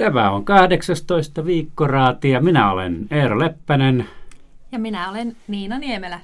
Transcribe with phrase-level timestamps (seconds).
[0.00, 4.08] Tämä on 18 viikkoraati ja minä olen Eero Leppänen.
[4.72, 6.20] Ja minä olen Niina Niemelä.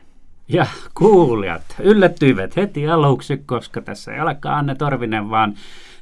[0.48, 5.54] Ja kuulijat yllättyivät heti aluksi, koska tässä ei olekaan Anne Torvinen, vaan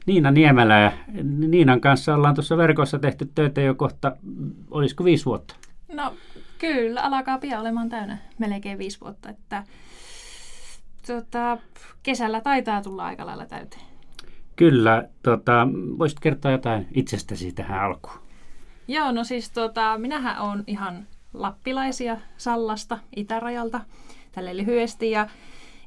[0.06, 0.78] Niina Niemelä.
[0.80, 4.16] Ja Niinan kanssa ollaan tuossa verkossa tehty töitä jo kohta,
[4.70, 5.54] olisiko viisi vuotta?
[5.92, 6.14] No
[6.58, 9.64] kyllä, alkaa pian olemaan täynnä melkein viisi vuotta, että
[11.06, 11.58] tota,
[12.02, 13.93] kesällä taitaa tulla aika lailla täyteen.
[14.56, 15.68] Kyllä, tota,
[15.98, 18.18] voisit kertoa jotain itsestäsi tähän alkuun.
[18.88, 23.80] Joo, no siis tota, minähän olen ihan lappilaisia Sallasta, itärajalta,
[24.32, 25.10] tälle lyhyesti.
[25.10, 25.28] Ja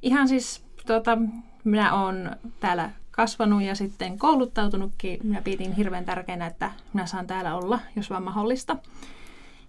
[0.01, 1.17] ihan siis tota,
[1.63, 5.19] minä olen täällä kasvanut ja sitten kouluttautunutkin.
[5.23, 8.77] Minä pidin hirveän tärkeänä, että minä saan täällä olla, jos vaan mahdollista.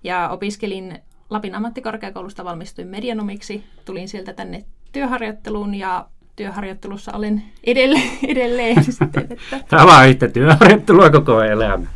[0.05, 0.98] Ja opiskelin
[1.30, 3.65] Lapin ammattikorkeakoulusta, valmistuin medianomiksi.
[3.84, 8.11] Tulin sieltä tänne työharjoitteluun ja työharjoittelussa olen edelleen.
[8.28, 9.61] edelleen sitten, että...
[9.69, 11.86] Tämä on yhtä työharjoittelua koko elämä.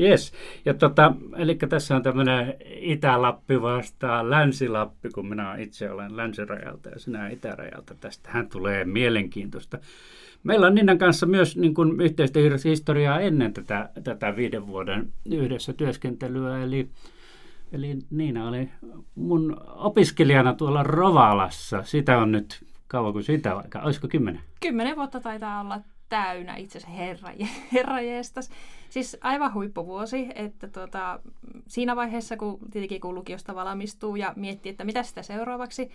[0.00, 0.32] Yes.
[0.64, 6.98] Ja tota, eli tässä on tämmöinen Itä-Lappi vastaan Länsi-Lappi, kun minä itse olen länsirajalta ja
[6.98, 7.94] sinä itärajalta.
[7.94, 9.78] Tästähän tulee mielenkiintoista.
[10.42, 15.72] Meillä on Ninnan kanssa myös niin kuin yhteistä historiaa ennen tätä, tätä viiden vuoden yhdessä
[15.72, 16.62] työskentelyä.
[16.62, 16.88] Eli,
[17.72, 18.68] eli Niina oli
[19.14, 21.82] mun opiskelijana tuolla Rovalassa.
[21.82, 23.82] Sitä on nyt kauan kuin sitä aikaa.
[23.82, 24.42] Olisiko kymmenen?
[24.60, 27.30] Kymmenen vuotta taitaa olla täynnä itse asiassa herra,
[27.72, 27.96] herra
[28.90, 31.20] Siis aivan huippuvuosi, että tuota,
[31.66, 35.90] siinä vaiheessa, kun tietenkin kun lukiosta valmistuu ja miettii, että mitä sitä seuraavaksi,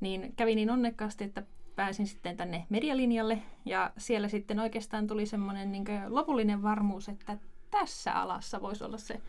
[0.00, 1.42] niin kävi niin onnekkaasti, että
[1.76, 7.38] pääsin sitten tänne medialinjalle ja siellä sitten oikeastaan tuli semmoinen niin lopullinen varmuus, että
[7.70, 9.20] tässä alassa voisi olla se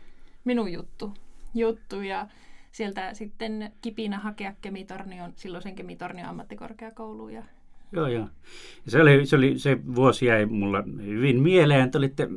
[0.44, 1.14] minun juttu.
[1.56, 2.28] juttu ja
[2.74, 7.34] sieltä sitten kipinä hakea Kemitornion, silloisen Kemitornion ammattikorkeakouluun.
[7.34, 7.44] Ja...
[7.92, 8.28] Joo, joo.
[8.88, 11.92] Se, oli, se, oli, se vuosi jäi mulla hyvin mieleen.
[11.92, 12.28] Te olitte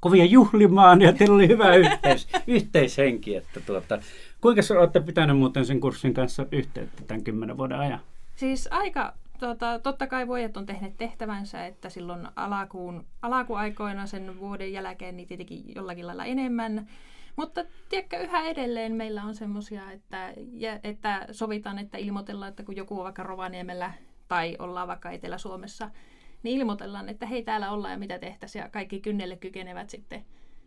[0.00, 3.36] kovia juhlimaan ja teillä oli hyvä yhteis, yhteishenki.
[3.36, 3.98] Että tuota,
[4.40, 8.00] kuinka olette pitänyt muuten sen kurssin kanssa yhteyttä tämän kymmenen vuoden ajan?
[8.36, 14.72] Siis aika, tota, totta kai vuodet on tehneet tehtävänsä, että silloin alakuun, alakuaikoina sen vuoden
[14.72, 16.88] jälkeen niin tietenkin jollakin lailla enemmän.
[17.38, 20.34] Mutta tiedätkö, yhä edelleen meillä on semmoisia, että,
[20.84, 23.92] että sovitaan, että ilmoitellaan, että kun joku on vaikka Rovaniemellä
[24.28, 25.90] tai ollaan vaikka Etelä-Suomessa,
[26.42, 30.24] niin ilmoitellaan, että hei täällä ollaan ja mitä tehtäisiin ja kaikki kynnelle kykenevät sitten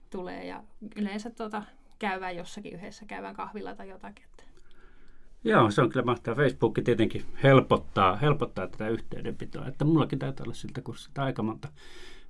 [0.10, 0.64] tulee ja
[0.96, 1.64] yleensä tuota,
[2.00, 4.26] käydään jossakin yhdessä, käydään kahvilla tai jotakin.
[5.44, 6.36] Joo, se on kyllä mahtavaa.
[6.44, 9.68] Facebook tietenkin helpottaa, helpottaa tätä yhteydenpitoa.
[9.68, 11.68] Että mullakin täytyy olla siltä kurssilta aika monta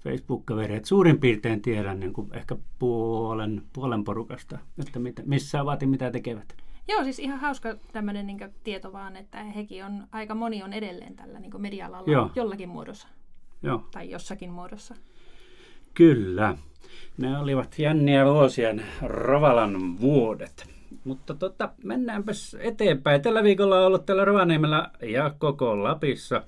[0.03, 0.79] Facebook-kaveria.
[0.83, 6.11] Suurin piirtein tiedän niin kuin ehkä puolen, puolen porukasta, että mitä, missä ovat ja mitä
[6.11, 6.55] tekevät.
[6.87, 11.15] Joo, siis ihan hauska tämmöinen niin tieto vaan, että hekin on, aika moni on edelleen
[11.15, 12.31] tällä niin media-alalla Joo.
[12.35, 13.07] jollakin muodossa.
[13.63, 13.83] Joo.
[13.91, 14.95] Tai jossakin muodossa.
[15.93, 16.57] Kyllä.
[17.17, 18.69] Ne olivat jänniä vuosia
[19.01, 20.69] Rovalan vuodet.
[21.03, 23.21] Mutta tota, mennäänpäs eteenpäin.
[23.21, 26.43] Tällä viikolla on ollut täällä Rovaniemellä ja koko Lapissa,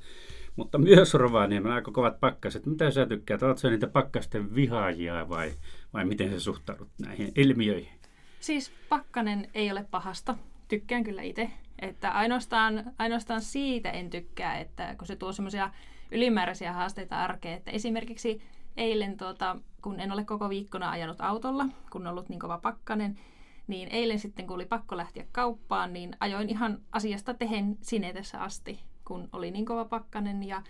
[0.56, 2.66] mutta myös Rovaniemellä aika kovat pakkaset.
[2.66, 3.44] Mitä sä tykkäät?
[3.44, 5.54] Oletko niitä pakkasten vihaajia vai,
[5.94, 8.00] vai miten sä suhtaudut näihin ilmiöihin?
[8.40, 10.38] Siis pakkanen ei ole pahasta.
[10.68, 11.50] Tykkään kyllä itse.
[11.80, 15.70] Että ainoastaan, ainoastaan siitä en tykkää, että kun se tuo semmoisia
[16.12, 17.58] ylimääräisiä haasteita arkeen.
[17.58, 18.42] Että esimerkiksi
[18.78, 23.20] eilen, tuota, kun en ole koko viikkona ajanut autolla, kun on ollut niin kova pakkanen,
[23.68, 28.80] niin eilen sitten, kun oli pakko lähteä kauppaan, niin ajoin ihan asiasta tehen sinetessä asti,
[29.06, 30.62] kun oli niin kova pakkanen ja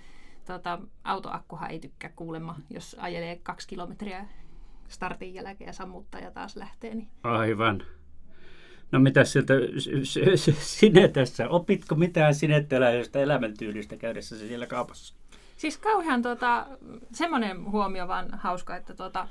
[0.47, 4.25] tuota, autoakkuhan ei tykkää kuulemma, jos ajelee kaksi kilometriä
[4.87, 6.95] startin jälkeen ja sammuttaa ja taas lähtee.
[6.95, 7.07] Niin...
[7.23, 7.83] Aivan.
[8.91, 9.53] No mitä sieltä
[10.59, 11.49] sinetässä?
[11.49, 15.15] Opitko mitään sinetteläisestä elämäntyylistä käydessä siellä kaupassa?
[15.57, 16.67] Siis kauhean tota,
[17.11, 19.27] semmoinen huomio vaan hauska, että tota,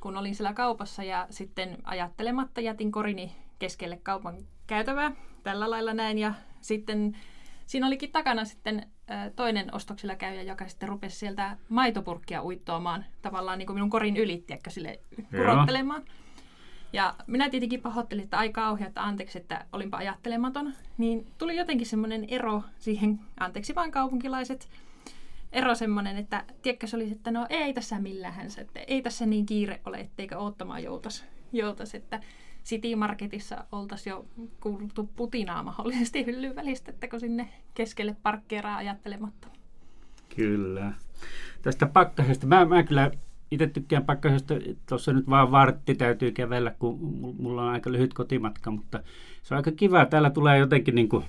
[0.00, 4.36] kun olin siellä kaupassa ja sitten ajattelematta jätin korini keskelle kaupan
[4.66, 5.12] käytävää
[5.42, 7.16] tällä lailla näin ja sitten
[7.70, 8.86] siinä olikin takana sitten
[9.36, 14.52] toinen ostoksilla käyjä, joka sitten rupesi sieltä maitopurkkia uittoamaan tavallaan niin kuin minun korin ylitti,
[14.52, 15.00] ehkä sille
[15.30, 16.02] kurottelemaan.
[16.92, 20.74] Ja minä tietenkin pahoittelin, että aika kauhea, että anteeksi, että olinpa ajattelematon.
[20.98, 24.68] Niin tuli jotenkin semmoinen ero siihen, anteeksi vain kaupunkilaiset,
[25.52, 29.46] ero semmoinen, että tiedätkö se olisi, että no ei tässä millään, että ei tässä niin
[29.46, 32.20] kiire ole, etteikö oottamaan joutas, joutas että
[32.64, 34.26] City Marketissa oltaisiin jo
[34.60, 39.48] kuultu putinaa mahdollisesti hyllyn välistä, että kun sinne keskelle parkkeeraa ajattelematta.
[40.36, 40.92] Kyllä.
[41.62, 43.10] Tästä pakkasesta, mä, mä kyllä
[43.50, 44.54] itse tykkään pakkasesta,
[44.88, 46.98] tuossa nyt vaan vartti täytyy kävellä, kun
[47.38, 49.02] mulla on aika lyhyt kotimatka, mutta
[49.42, 50.06] se on aika kiva.
[50.06, 51.24] Täällä tulee jotenkin niin kuin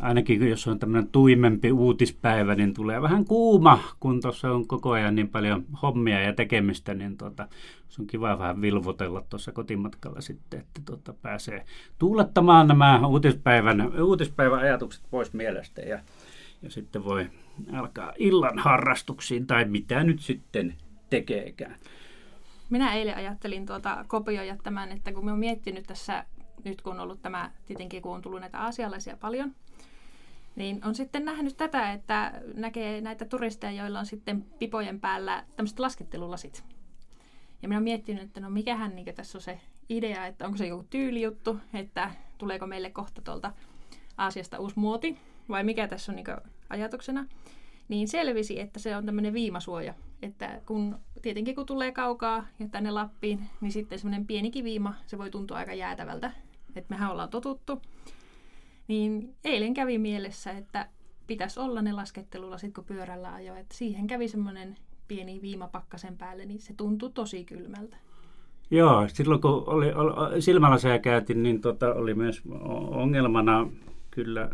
[0.00, 5.14] ainakin jos on tämmöinen tuimempi uutispäivä, niin tulee vähän kuuma, kun tuossa on koko ajan
[5.14, 7.48] niin paljon hommia ja tekemistä, niin tota,
[7.88, 11.64] se on kiva vähän vilvotella tuossa kotimatkalla sitten, että tota, pääsee
[11.98, 15.98] tuulettamaan nämä uutispäivän, uutispäivän ajatukset pois mielestä ja,
[16.62, 17.30] ja sitten voi
[17.72, 20.74] alkaa illan harrastuksiin tai mitä nyt sitten
[21.10, 21.76] tekeekään.
[22.70, 26.24] Minä eilen ajattelin tuota kopioida tämän, että kun me on miettinyt tässä,
[26.64, 29.54] nyt kun on ollut tämä, tietenkin kun on tullut näitä asialaisia paljon,
[30.58, 35.78] niin on sitten nähnyt tätä, että näkee näitä turisteja, joilla on sitten pipojen päällä tämmöiset
[35.78, 36.64] laskettelulasit.
[37.62, 40.66] Ja minä olen miettinyt, että no mikähän niin tässä on se idea, että onko se
[40.66, 43.52] joku tyylijuttu, että tuleeko meille kohta tuolta
[44.16, 45.18] Aasiasta uusi muoti,
[45.48, 46.26] vai mikä tässä on niin
[46.70, 47.26] ajatuksena.
[47.88, 52.90] Niin selvisi, että se on tämmöinen viimasuoja, että kun, tietenkin kun tulee kaukaa ja tänne
[52.90, 56.32] Lappiin, niin sitten semmoinen pieni kiviima, se voi tuntua aika jäätävältä.
[56.76, 57.82] Että mehän ollaan totuttu.
[58.88, 60.88] Niin eilen kävi mielessä, että
[61.26, 63.54] pitäisi olla ne laskettelulasit, kun pyörällä ajo.
[63.54, 64.76] Että siihen kävi semmoinen
[65.08, 67.96] pieni viimapakkasen päälle, niin se tuntui tosi kylmältä.
[68.70, 72.42] Joo, silloin kun oli, oli silmälaseja käytin, niin tota, oli myös
[72.90, 73.70] ongelmana
[74.10, 74.50] kyllä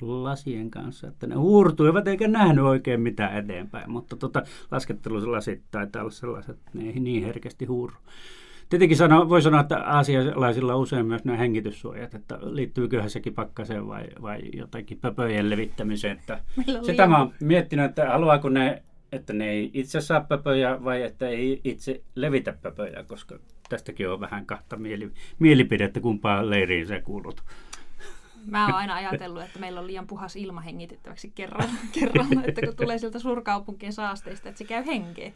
[0.00, 6.10] lasien kanssa, että ne huurtuivat eikä nähnyt oikein mitään eteenpäin, mutta tota, laskettelulasit taitaa olla
[6.10, 7.94] sellaiset, että ne ei niin herkästi huuru.
[8.68, 13.86] Tietenkin sano, voi sanoa, että aasialaisilla on usein myös nämä hengityssuojat, että liittyyköhän sekin pakkaseen
[13.86, 16.18] vai, vai jotakin pöpöjen levittämiseen.
[16.18, 16.40] Että
[16.86, 18.82] sitä mä oon miettinyt, että haluaako ne,
[19.12, 24.20] että ne ei itse saa pöpöjä vai että ei itse levitä pöpöjä, koska tästäkin on
[24.20, 27.42] vähän kahta mieli, mielipidettä, kumpaan leiriin se kuulut.
[28.46, 31.68] Mä oon aina ajatellut, että meillä on liian puhas ilma hengitettäväksi kerran,
[32.00, 35.34] kerran että kun tulee sieltä suurkaupunkien saasteista, että se käy henkeen.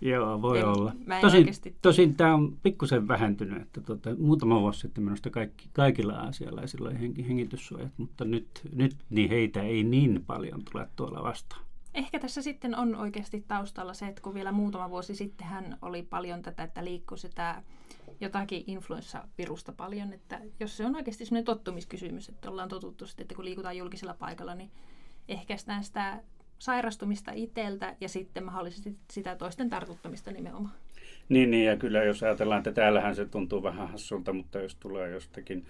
[0.00, 0.92] Joo, voi en, olla.
[1.20, 1.76] Tosin, oikeasti...
[1.82, 7.00] tosin tämä on pikkusen vähentynyt, että tuota, muutama vuosi sitten minusta kaikki, kaikilla asialaisilla oli
[7.00, 11.64] henki, hengityssuojat, mutta nyt, nyt niin heitä ei niin paljon tule tuolla vastaan.
[11.94, 16.02] Ehkä tässä sitten on oikeasti taustalla se, että kun vielä muutama vuosi sitten hän oli
[16.02, 17.62] paljon tätä, että liikkui sitä
[18.20, 23.34] jotakin influenssavirusta paljon, että jos se on oikeasti sellainen tottumiskysymys, että ollaan totuttu sitten, että
[23.34, 24.70] kun liikutaan julkisella paikalla, niin
[25.28, 26.22] ehkäistään sitä
[26.64, 30.74] sairastumista itseltä ja sitten mahdollisesti sitä toisten tartuttamista nimenomaan.
[31.28, 35.10] Niin, niin, ja kyllä jos ajatellaan, että täällähän se tuntuu vähän hassulta, mutta jos tulee
[35.10, 35.64] jostakin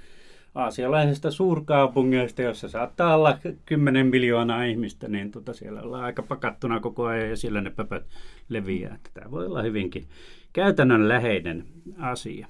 [0.55, 7.05] aasialaisesta suurkaupungeista, jossa saattaa olla 10 miljoonaa ihmistä, niin tota siellä ollaan aika pakattuna koko
[7.05, 8.06] ajan ja siellä ne pöpöt
[8.49, 8.99] leviää.
[9.14, 10.08] Tämä voi olla hyvinkin
[10.52, 11.64] käytännönläheinen
[11.99, 12.49] asia.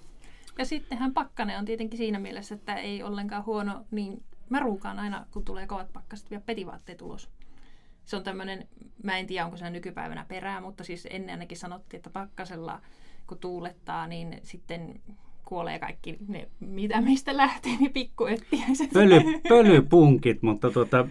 [0.58, 5.26] Ja sittenhän pakkane on tietenkin siinä mielessä, että ei ollenkaan huono, niin mä ruukaan aina,
[5.31, 7.29] kun tulee kovat pakkaset, vielä petivaatteet ulos.
[8.05, 8.69] Se on tämmöinen,
[9.03, 12.81] mä en tiedä onko se nykypäivänä perää, mutta siis ennen ainakin sanottiin, että pakkasella
[13.27, 15.01] kun tuulettaa, niin sitten
[15.45, 18.91] kuolee kaikki ne, mitä meistä lähtee, niin pikkuettiäiset.
[18.93, 21.09] Pöly, pölypunkit, mutta tuota,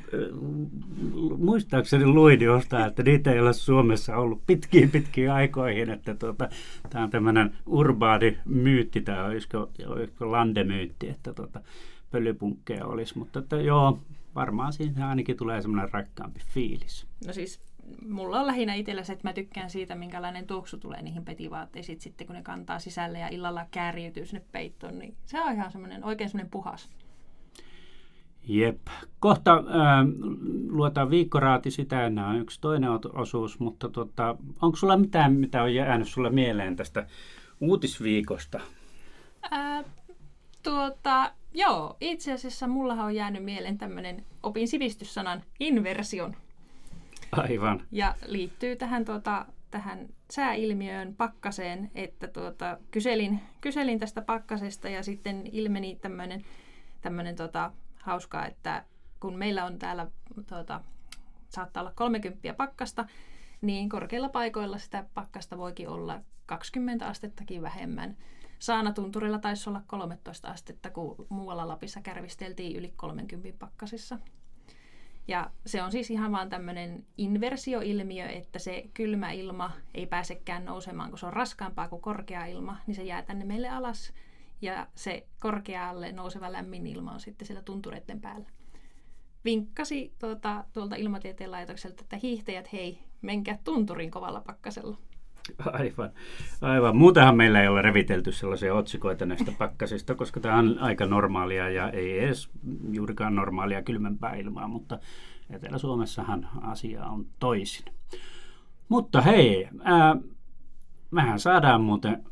[1.37, 6.49] muistaakseni luin jostain, että niitä ei ole Suomessa ollut pitkiin pitkiin aikoihin, että tuota,
[6.89, 11.61] tämä on tämmöinen urbaani myytti, tai olisiko, olisiko landemyytti, että tuota,
[12.13, 13.99] pölypunkkeja olisi, mutta että joo,
[14.35, 17.07] varmaan siinä ainakin tulee semmoinen rakkaampi fiilis.
[17.27, 17.61] No siis
[18.09, 22.27] mulla on lähinnä itsellä se, että mä tykkään siitä, minkälainen tuoksu tulee niihin petivaatteisiin sitten,
[22.27, 26.29] kun ne kantaa sisälle ja illalla kääriytyy sinne peittoon, niin se on ihan semmoinen, oikein
[26.29, 26.89] semmoinen puhas.
[28.47, 28.87] Jep.
[29.19, 29.63] Kohta äh,
[30.69, 35.73] luetaan viikkoraati, sitä enää on yksi toinen osuus, mutta tota, onko sulla mitään, mitä on
[35.73, 37.07] jäänyt sulle mieleen tästä
[37.61, 38.59] uutisviikosta?
[39.53, 39.85] Äh,
[40.63, 46.35] tuota, joo, itse asiassa mulla on jäänyt mieleen tämmöinen, opin sivistyssanan inversion.
[47.31, 47.81] Aivan.
[47.91, 55.43] Ja liittyy tähän, tuota, tähän sääilmiöön pakkaseen, että tuota, kyselin, kyselin tästä pakkasesta ja sitten
[55.51, 56.43] ilmeni tämmöinen
[57.03, 58.83] tämmöinen tota, hauskaa, että
[59.19, 60.07] kun meillä on täällä
[60.47, 60.81] tuota,
[61.49, 63.05] saattaa olla 30 pakkasta,
[63.61, 68.17] niin korkeilla paikoilla sitä pakkasta voikin olla 20 astettakin vähemmän.
[68.63, 74.19] Saanatunturilla taisi olla 13 astetta, kun muualla Lapissa kärvisteltiin yli 30 pakkasissa.
[75.27, 81.09] Ja se on siis ihan vaan tämmöinen inversioilmiö, että se kylmä ilma ei pääsekään nousemaan,
[81.09, 84.13] kun se on raskaampaa kuin korkea ilma, niin se jää tänne meille alas.
[84.61, 88.49] Ja se korkealle nouseva lämmin ilma on sitten siellä tuntureiden päällä.
[89.45, 94.97] Vinkkasi tuota, tuolta ilmatieteen laitokselta, että hiihtäjät, hei, menkää tunturin kovalla pakkasella.
[95.79, 96.09] Aivan.
[96.61, 96.97] Aivan.
[96.97, 101.89] Muutenhan meillä ei ole revitelty sellaisia otsikoita näistä pakkasista, koska tämä on aika normaalia ja
[101.89, 102.49] ei edes
[102.91, 104.99] juurikaan normaalia kylmempää ilmaa, mutta
[105.49, 107.85] Etelä-Suomessahan asia on toisin.
[108.89, 110.15] Mutta hei, ää,
[111.11, 112.23] mehän saadaan muuten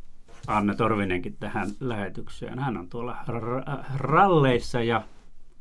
[0.47, 2.59] Anne Torvinenkin tähän lähetykseen.
[2.59, 5.01] Hän on tuolla r- ralleissa ja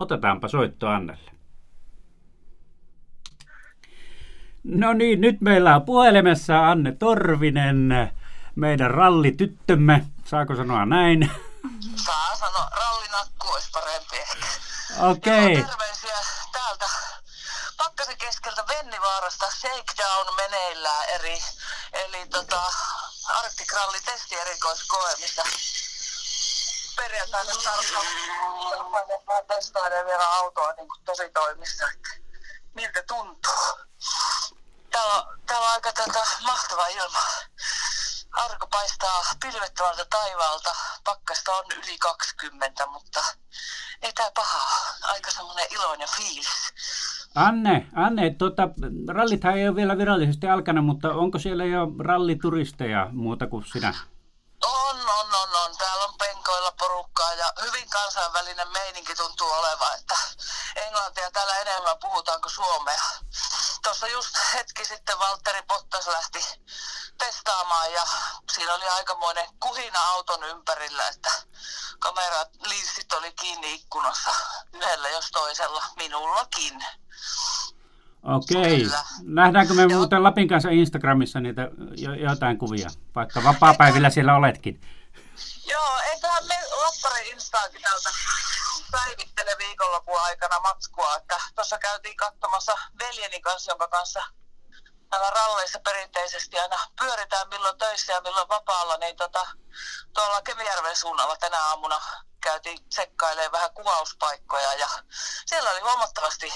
[0.01, 1.31] otetaanpa soitto Annelle.
[4.65, 8.13] No niin, nyt meillä on puhelimessa Anne Torvinen,
[8.55, 10.07] meidän rallityttömme.
[10.25, 11.31] Saako sanoa näin?
[12.05, 14.47] Saa sanoa, rallinakku olisi parempi ehkä.
[14.99, 15.65] Okei.
[15.65, 16.17] Terveisiä
[16.53, 16.87] täältä
[17.77, 21.39] Pakkasen keskeltä Vennivaarasta Shakedown meneillään eri,
[21.93, 22.63] eli tota,
[23.29, 25.43] Arctic Rally testierikoiskoe, missä
[26.97, 31.89] perjantaina tarkkaan testailen vielä autoa niin kuin tosi toimissa,
[32.75, 33.90] miltä tuntuu.
[34.91, 37.19] Täällä on, täällä on aika tota, mahtava ilma.
[38.33, 40.71] Aurinko paistaa pilvettömältä taivaalta.
[41.05, 43.21] Pakkasta on yli 20, mutta
[44.03, 44.69] ei tää pahaa.
[45.03, 46.73] Aika semmonen iloinen fiilis.
[47.35, 48.69] Anne, Anne tota,
[49.09, 53.95] rallithan ei ole vielä virallisesti alkanut, mutta onko siellä jo rallituristeja muuta kuin sinä?
[54.63, 55.77] On, on, on, on.
[55.77, 60.17] Täällä on penkoilla porukkaa ja hyvin kansainvälinen meininki tuntuu olevan, että
[60.77, 63.03] englantia täällä enemmän puhutaan kuin suomea.
[63.83, 66.45] Tuossa just hetki sitten Valtteri Bottas lähti
[67.19, 68.07] testaamaan ja
[68.53, 71.33] siinä oli aikamoinen kuhina auton ympärillä, että
[71.99, 74.31] kamerat, linssit oli kiinni ikkunassa
[74.73, 76.85] yhdellä jos toisella, minullakin.
[78.23, 78.87] Okei.
[79.23, 84.81] Nähdäänkö me muuten Lapin kanssa Instagramissa niitä jo, jotain kuvia, vaikka vapaa-päivillä siellä oletkin?
[85.67, 88.11] Joo, eiköhän me Lapparin Instaakin täältä
[88.91, 94.23] päivittele viikonlopun aikana matskua, että tuossa käytiin katsomassa veljeni kanssa, jonka kanssa
[95.11, 99.47] näillä ralleissa perinteisesti aina pyöritään milloin töissä ja milloin vapaalla, niin tota,
[100.15, 102.01] tuolla Kemijärven suunnalla tänä aamuna
[102.41, 104.89] käytiin tsekkailemaan vähän kuvauspaikkoja ja
[105.47, 106.53] siellä oli huomattavasti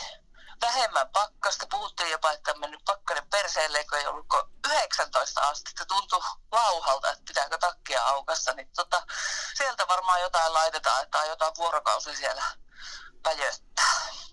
[0.63, 1.67] vähemmän pakkasta.
[1.71, 4.27] Puhuttiin jopa, että on mennyt pakkanen perseelle, kun ei ollut
[4.67, 5.85] 19 astetta.
[5.85, 6.21] Tuntui
[6.53, 8.53] lauhalta, että pitääkö takkia aukassa.
[8.53, 9.03] Niin tota,
[9.55, 12.43] sieltä varmaan jotain laitetaan, on jotain vuorokausi siellä
[13.23, 14.25] päjöttää.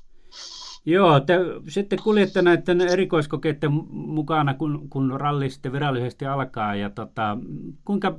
[0.86, 1.34] Joo, te
[1.70, 6.76] sitten kuljette näiden erikoiskokeiden mukana, kun, kun ralli sitten virallisesti alkaa.
[6.76, 7.38] Ja tota,
[7.86, 8.16] kuinka,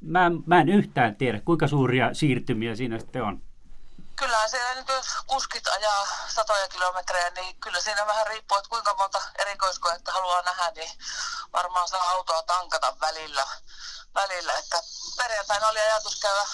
[0.00, 3.42] mä, mä en yhtään tiedä, kuinka suuria siirtymiä siinä sitten on
[4.18, 8.94] kyllähän siellä nyt jos kuskit ajaa satoja kilometrejä, niin kyllä siinä vähän riippuu, että kuinka
[8.94, 10.90] monta erikoiskoetta haluaa nähdä, niin
[11.52, 13.46] varmaan saa autoa tankata välillä.
[14.14, 14.54] välillä.
[14.54, 14.82] Että
[15.16, 16.46] perjantaina oli ajatus käydä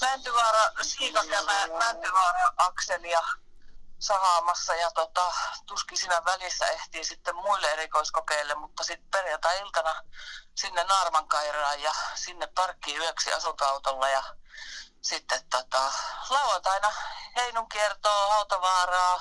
[0.00, 3.22] Mäntyvaara, Siikakämä, Mäntyvaara akselia
[3.98, 5.32] sahaamassa ja tota,
[5.66, 10.02] tuskin siinä välissä ehtii sitten muille erikoiskokeille, mutta sitten perjantai-iltana
[10.54, 14.24] sinne Naarmankairaan ja sinne parkkiin yöksi asuntoautolla ja
[15.08, 15.82] sitten tota,
[16.30, 16.88] lauantaina
[17.36, 19.20] Heinun kiertoo, Hautavaaraa,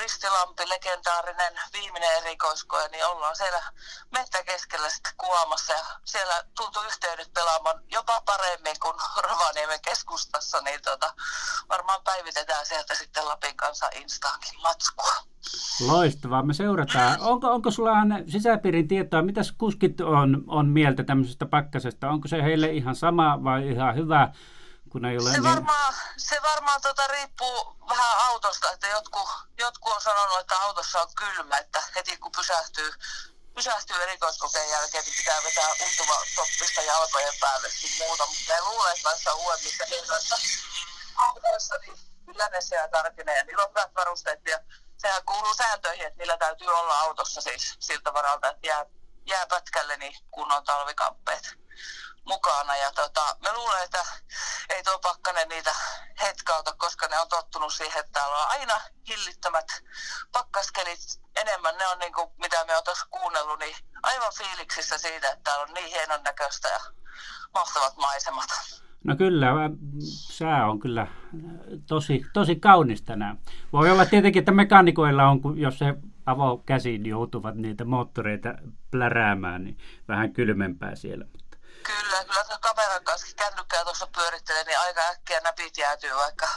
[0.00, 3.62] Ristilampi, legendaarinen viimeinen erikoiskoe, niin ollaan siellä
[4.10, 8.94] mettä keskellä sitten kuvaamassa ja siellä tuntuu yhteydet pelaamaan jopa paremmin kuin
[9.28, 11.14] Rovaniemen keskustassa, niin tota,
[11.68, 15.32] varmaan päivitetään sieltä sitten Lapin kanssa Instaakin matskua.
[15.86, 17.20] Loistavaa, me seurataan.
[17.20, 17.92] Onko, onko sulla
[18.28, 22.10] sisäpiirin tietoa, mitä kuskit on, on mieltä tämmöisestä pakkasesta?
[22.10, 24.32] Onko se heille ihan sama vai ihan hyvä?
[24.92, 25.44] Kun ei ole se, niin...
[25.44, 31.08] varmaan, se varmaan tota riippuu vähän autosta, että jotkut, jotkut on sanonut, että autossa on
[31.14, 32.92] kylmä, että heti kun pysähtyy,
[33.54, 38.92] pysähtyy erikoiskokeen jälkeen, niin pitää vetää untuva toppista jalkojen päälle ja muuta, mutta en luule,
[38.92, 40.36] että näissä uudemmissa hinnoissa
[41.16, 43.38] autoissa, niin kyllä ne siellä tarkenee.
[43.38, 44.58] Ja niillä on hyvät varusteet ja
[44.98, 48.86] sehän kuuluu sääntöihin, että niillä täytyy olla autossa siis siltä varalta, että jää,
[49.26, 51.62] jää pätkälle niin kunnon talvikamppeet
[52.26, 52.76] mukana.
[52.76, 54.04] Ja tota, mä luulen, että
[54.68, 55.74] ei tuo pakkanen niitä
[56.22, 58.74] hetkauta, koska ne on tottunut siihen, että täällä on aina
[59.08, 59.66] hillittömät
[60.32, 61.78] pakkaskelit enemmän.
[61.78, 65.62] Ne on niin kuin, mitä me on tuossa kuunnellut, niin aivan fiiliksissä siitä, että täällä
[65.62, 66.80] on niin hienon näköistä ja
[67.54, 68.48] mahtavat maisemat.
[69.04, 69.46] No kyllä,
[70.30, 71.06] sää on kyllä
[71.86, 73.38] tosi, tosi kaunis tänään.
[73.72, 75.94] Voi olla tietenkin, että mekanikoilla on, jos se
[76.26, 78.54] avokäsin joutuvat niitä moottoreita
[78.90, 81.24] pläräämään, niin vähän kylmempää siellä.
[81.82, 86.48] Kyllä, kyllä tuossa kameran kanssa kännykkää tuossa pyörittelee, niin aika äkkiä näpit jäätyy, vaikka,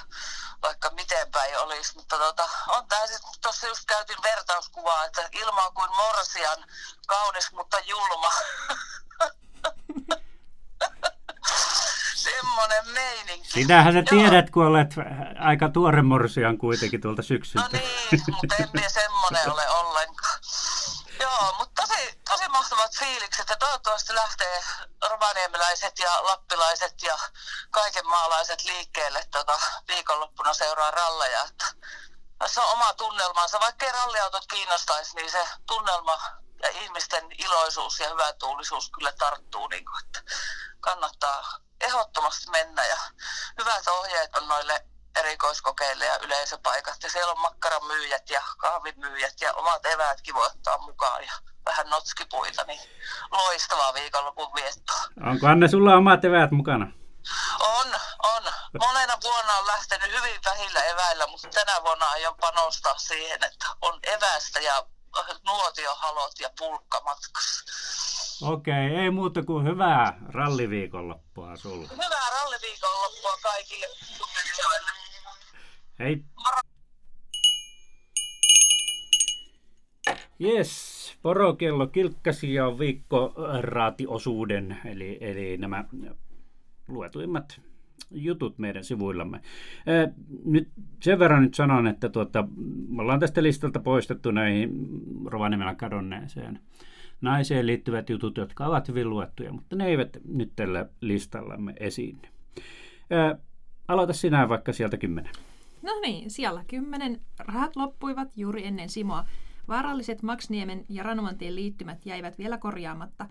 [0.61, 1.95] vaikka miten päin olisi.
[1.95, 6.65] Mutta tota, on tämä sitten, tuossa just käytin vertauskuvaa, että ilma on kuin morsian,
[7.07, 8.31] kaunis mutta julma.
[12.15, 13.51] Semmoinen meininki.
[13.51, 14.89] Sinähän sä tiedät, kun olet
[15.39, 17.67] aika tuore morsian kuitenkin tuolta syksyltä.
[17.67, 20.39] No niin, mutta en minä semmoinen ole ollenkaan.
[21.21, 24.63] Joo, mutta tosi, tosi mahtavat fiilikset ja toivottavasti lähtee
[25.09, 27.17] rovaniemeläiset ja lappilaiset ja
[27.71, 31.41] kaiken maalaiset liikkeelle tota, viikonloppuna seuraa ralleja.
[31.41, 31.65] Että
[32.39, 33.59] tässä on oma tunnelmansa.
[33.59, 36.19] Vaikka ei ralliautot kiinnostaisi, niin se tunnelma
[36.63, 39.67] ja ihmisten iloisuus ja hyvä tuulisuus kyllä tarttuu.
[39.67, 40.33] Niin kuin, että
[40.79, 42.97] kannattaa ehdottomasti mennä ja
[43.59, 47.03] hyvät ohjeet on noille erikoiskokeille ja yleisöpaikat.
[47.03, 52.63] Ja siellä on makkaramyyjät ja kahvimyyjät ja omat eväätkin voi ottaa mukaan ja vähän notskipuita,
[52.63, 52.79] niin
[53.31, 55.01] loistavaa viikonlopun viettoa.
[55.25, 56.87] Onko Anne sulla omat eväät mukana?
[57.59, 57.87] On,
[58.23, 58.43] on.
[58.79, 63.99] Monena vuonna on lähtenyt hyvin vähillä eväillä, mutta tänä vuonna aion panostaa siihen, että on
[64.03, 64.85] evästä ja
[65.45, 67.65] nuotiohalot ja pulkka matkassa.
[68.41, 71.87] Okei, ei muuta kuin hyvää ralliviikonloppua sulle.
[71.91, 73.95] Hyvää ralliviikonloppua kaikille.
[75.99, 76.17] Hei.
[80.41, 80.94] Yes,
[81.25, 85.85] porokello kilkkasi ja viikko raatiosuuden, eli, eli nämä
[86.87, 87.61] luetuimmat
[88.11, 89.41] jutut meidän sivuillamme.
[90.45, 90.67] Nyt
[91.03, 92.47] sen verran nyt sanon, että tuota,
[92.87, 94.69] me ollaan tästä listalta poistettu näihin
[95.25, 96.59] Rovaniemellä kadonneeseen
[97.21, 102.27] naiseen liittyvät jutut, jotka ovat hyvin luettuja, mutta ne eivät nyt tällä listallamme esiinny.
[103.87, 105.33] Aloita sinä vaikka sieltä kymmenen.
[105.81, 107.21] No niin, siellä kymmenen.
[107.39, 109.25] Rahat loppuivat juuri ennen Simoa.
[109.67, 113.29] Vaaralliset Maksniemen ja Ranomantien liittymät jäivät vielä korjaamatta.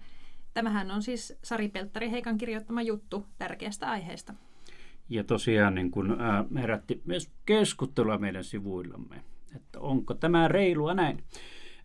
[0.54, 4.34] Tämähän on siis Sari Pelttari Heikan kirjoittama juttu tärkeästä aiheesta.
[5.08, 9.16] Ja tosiaan niin kun, ää, herätti myös keskustelua meidän sivuillamme,
[9.56, 11.24] että onko tämä reilua näin.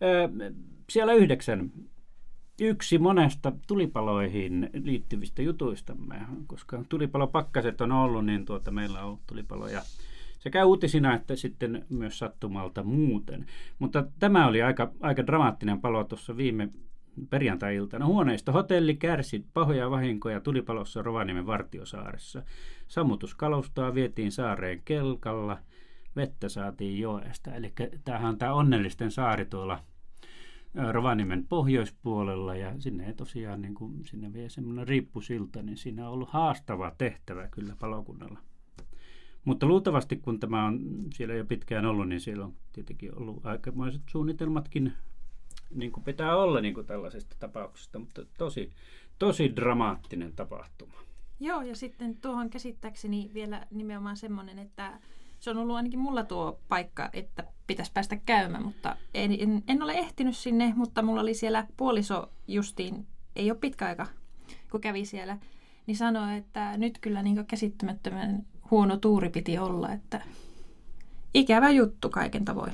[0.00, 0.50] Ää,
[0.90, 1.72] siellä yhdeksän
[2.60, 9.82] yksi monesta tulipaloihin liittyvistä jutuistamme, koska tulipalopakkaset on ollut, niin tuota, meillä on tulipaloja
[10.40, 13.46] sekä uutisina että sitten myös sattumalta muuten.
[13.78, 16.68] Mutta tämä oli aika, aika dramaattinen palo tuossa viime
[17.30, 18.06] perjantai-iltana.
[18.06, 22.42] Huoneisto hotelli kärsi pahoja vahinkoja tulipalossa Rovaniemen Vartiosaaressa.
[22.88, 25.58] Sammutuskalustoa vietiin saareen kelkalla,
[26.16, 27.54] vettä saatiin joesta.
[27.54, 27.72] Eli
[28.04, 29.78] tämähän on tämä onnellisten saari tuolla
[30.92, 36.12] Rovaniemen pohjoispuolella ja sinne ei tosiaan, niin kuin sinne vie semmoinen riippusilta, niin siinä on
[36.12, 38.38] ollut haastava tehtävä kyllä palokunnalla.
[39.44, 40.80] Mutta luultavasti kun tämä on
[41.14, 44.92] siellä jo pitkään ollut, niin siellä on tietenkin ollut aikamoiset suunnitelmatkin,
[45.74, 48.72] niin kuin pitää olla niin kuin tällaisesta tapauksesta, mutta tosi,
[49.18, 50.94] tosi dramaattinen tapahtuma.
[51.40, 55.00] Joo, ja sitten tuohon käsittääkseni vielä nimenomaan semmoinen, että
[55.40, 59.82] se on ollut ainakin mulla tuo paikka, että pitäisi päästä käymään, mutta en, en, en
[59.82, 64.06] ole ehtinyt sinne, mutta mulla oli siellä puoliso justiin, ei ole pitkä aika,
[64.70, 65.38] kun kävi siellä,
[65.86, 70.20] niin sanoi, että nyt kyllä niin käsittämättömän huono tuuri piti olla, että
[71.34, 72.72] ikävä juttu kaiken tavoin.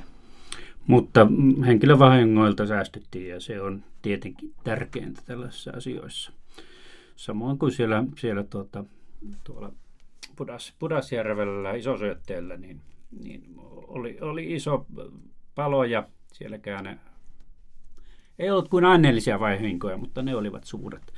[0.87, 1.27] Mutta
[1.65, 6.31] henkilövahingoilta säästyttiin ja se on tietenkin tärkeintä tällaisissa asioissa.
[7.15, 8.83] Samoin kuin siellä, siellä tuota,
[9.43, 9.71] tuolla
[10.35, 12.81] Pudas, Pudasjärvellä isosyötteellä, niin,
[13.23, 13.43] niin
[13.87, 14.85] oli, oli iso
[15.55, 16.99] palo ja sielläkään ne,
[18.39, 21.13] ei ollut kuin aineellisia vahinkoja, mutta ne olivat suuret.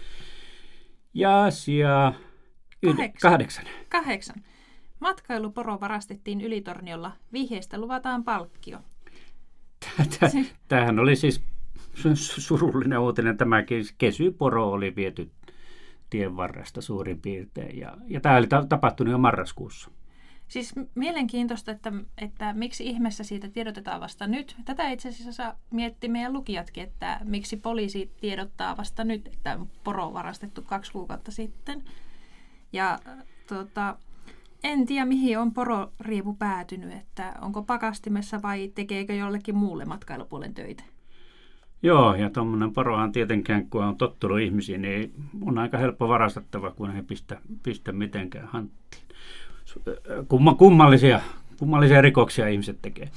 [1.13, 2.13] Ja asia
[2.85, 3.31] kahdeksan.
[3.31, 3.65] kahdeksan.
[3.89, 4.43] kahdeksan.
[4.99, 7.11] Matkailuporo varastettiin Ylitorniolla.
[7.33, 8.79] Vihjeistä luvataan palkkio.
[10.67, 11.43] Tämähän oli siis
[12.23, 13.37] surullinen uutinen.
[13.37, 15.31] Tämäkin kesyporo oli viety
[16.09, 17.79] tien varresta suurin piirtein.
[17.79, 19.91] Ja, ja tämä oli ta- tapahtunut jo marraskuussa.
[20.47, 24.55] Siis mielenkiintoista, että, että miksi ihmeessä siitä tiedotetaan vasta nyt.
[24.65, 30.13] Tätä itse asiassa mietti meidän lukijatkin, että miksi poliisi tiedottaa vasta nyt, että poro on
[30.13, 31.83] varastettu kaksi kuukautta sitten.
[32.73, 32.99] Ja
[33.47, 33.97] tuota,
[34.63, 40.83] en tiedä, mihin on pororiivu päätynyt, että onko pakastimessa vai tekeekö jollekin muulle matkailupuolen töitä.
[41.83, 46.95] Joo, ja tuommoinen porohan tietenkään, kun on tottunut ihmisiin, niin on aika helppo varastettava, kun
[46.95, 49.03] ei pistä, pistä mitenkään hanttiin.
[50.27, 51.21] Kumma, kummallisia,
[51.59, 53.09] kummallisia rikoksia ihmiset tekee.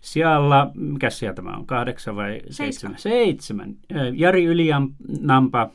[0.00, 2.98] Siellä, mikä siellä tämä on, kahdeksan vai seitsemän?
[2.98, 3.76] Seitsemän.
[4.14, 5.70] Jari Yliampa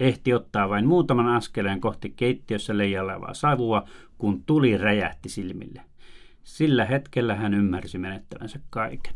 [0.00, 3.84] ehti ottaa vain muutaman askeleen kohti keittiössä leijalevaa savua,
[4.18, 5.82] kun tuli räjähti silmille.
[6.44, 9.14] Sillä hetkellä hän ymmärsi menettävänsä kaiken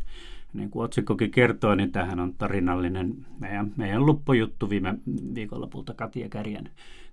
[0.53, 4.95] niin kuin otsikkokin kertoo, niin tähän on tarinallinen meidän, meidän luppojuttu viime
[5.35, 6.71] viikonlopulta Katia Kärjen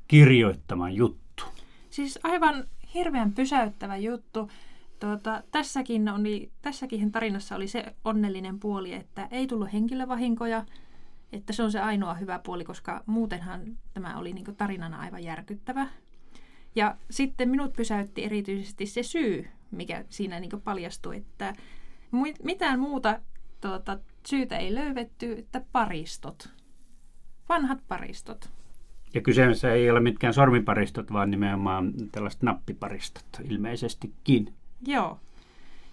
[0.08, 1.44] kirjoittama juttu.
[1.90, 4.52] Siis aivan hirveän pysäyttävä juttu.
[5.00, 10.66] Tuota, tässäkin, oli, tässäkin tarinassa oli se onnellinen puoli, että ei tullut henkilövahinkoja,
[11.36, 13.62] että se on se ainoa hyvä puoli, koska muutenhan
[13.94, 15.88] tämä oli niin tarinana aivan järkyttävä.
[16.76, 21.54] Ja sitten minut pysäytti erityisesti se syy, mikä siinä niin paljastui, että
[22.44, 23.20] mitään muuta
[23.62, 26.50] tuota, syytä ei löydetty, että paristot.
[27.50, 28.50] Vanhat paristot.
[29.14, 34.54] Ja kyseessä ei ole mitkään sormiparistot, vaan nimenomaan tällaiset nappiparistot ilmeisestikin.
[34.88, 35.20] Joo.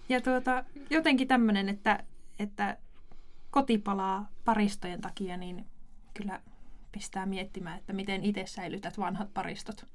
[0.09, 2.03] Ja tuota, jotenkin tämmöinen, että,
[2.39, 2.77] että
[3.53, 5.65] koti palaa paristojen takia, niin
[6.13, 6.39] kyllä
[6.91, 9.85] pistää miettimään, että miten itse säilytät vanhat paristot.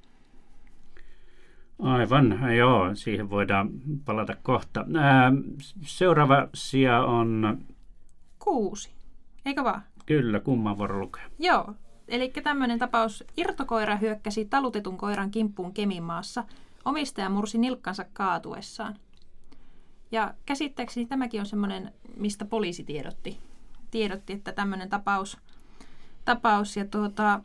[1.79, 3.69] Aivan, joo, siihen voidaan
[4.05, 4.85] palata kohta.
[4.99, 5.31] Ää,
[5.81, 7.57] seuraava sija on...
[8.39, 8.91] Kuusi,
[9.45, 9.81] eikö vaan?
[10.05, 11.23] Kyllä, kumman vuoro lukea.
[11.39, 11.73] Joo,
[12.07, 13.23] eli tämmöinen tapaus.
[13.37, 16.43] Irtokoira hyökkäsi talutetun koiran kimppuun Keminmaassa.
[16.85, 18.95] Omistaja mursi nilkkansa kaatuessaan.
[20.11, 23.48] Ja käsittääkseni tämäkin on semmoinen, mistä poliisi tiedotti.
[23.91, 25.37] Tiedotti, että tämmöinen tapaus.
[26.25, 27.41] tapaus ja tuota,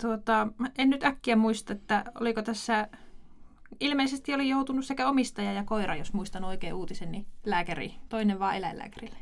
[0.00, 2.88] tuota, en nyt äkkiä muista, että oliko tässä,
[3.80, 8.56] ilmeisesti oli joutunut sekä omistaja ja koira, jos muistan oikein uutisen, niin lääkäri, toinen vaan
[8.56, 9.16] eläinlääkärille.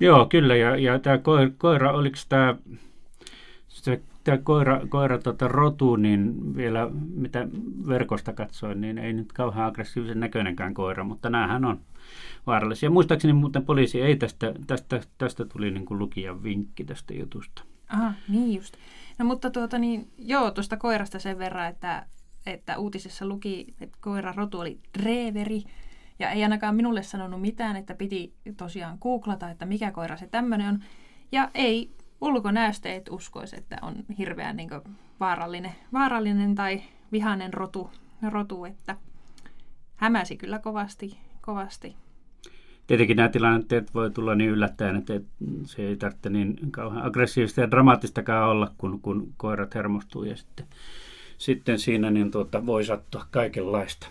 [0.00, 0.56] Joo, kyllä.
[0.56, 2.56] Ja, ja tämä koira, koira oliko tämä,
[3.70, 7.48] se, tämä koira, koira tota, rotu, niin vielä mitä
[7.88, 11.80] verkosta katsoin, niin ei nyt kauhean aggressiivisen näköinenkään koira, mutta näähän on
[12.46, 12.90] vaarallisia.
[12.90, 17.62] Muistaakseni muuten poliisi ei tästä, tästä, tästä tuli niin kuin lukijan vinkki tästä jutusta.
[17.88, 18.76] Aha, niin just.
[19.18, 22.06] No mutta tuota niin, joo, tuosta koirasta sen verran, että,
[22.46, 25.62] että uutisessa luki, että koiran rotu oli dreveri,
[26.18, 30.68] ja ei ainakaan minulle sanonut mitään, että piti tosiaan googlata, että mikä koira se tämmöinen
[30.68, 30.84] on.
[31.32, 34.70] Ja ei ulkonäösteet uskoisi, että on hirveän niin
[35.20, 37.90] vaarallinen, vaarallinen tai vihainen rotu,
[38.30, 38.96] rotu, että
[39.96, 41.96] hämäsi kyllä kovasti, kovasti.
[42.86, 45.20] Tietenkin nämä tilanteet voi tulla niin yllättäen, että
[45.64, 50.66] se ei tarvitse niin kauhean aggressiivista ja dramaattistakaan olla, kun, kun koirat hermostuu ja sitten,
[51.38, 54.08] sitten siinä niin tuota, voi sattua kaikenlaista.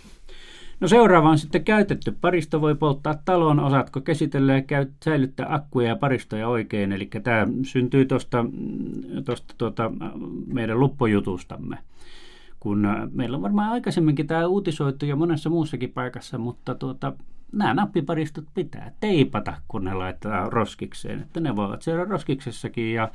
[0.79, 2.11] No seuraava on sitten käytetty.
[2.21, 6.91] Paristo voi polttaa talon, osaatko käsitellä ja käy, säilyttää akkuja ja paristoja oikein.
[6.91, 8.45] Eli tämä syntyy tuosta
[9.57, 9.91] tuota,
[10.47, 11.77] meidän luppojutustamme.
[12.59, 17.13] Kun äh, meillä on varmaan aikaisemminkin tämä uutisoitu ja monessa muussakin paikassa, mutta tuota,
[17.51, 21.21] nämä nappiparistot pitää teipata, kun ne laitetaan roskikseen.
[21.21, 23.11] Että ne voivat siellä roskiksessakin ja